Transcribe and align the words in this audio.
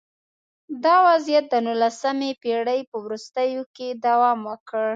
دا 0.83 0.95
وضعیت 1.07 1.45
د 1.49 1.55
نولسمې 1.67 2.31
پېړۍ 2.41 2.81
په 2.89 2.97
وروستیو 3.05 3.61
کې 3.75 3.87
دوام 4.05 4.39
وکړ 4.49 4.85